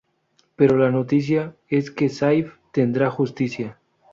[0.55, 3.77] Pero la noticia es que Saif tendrá justicia.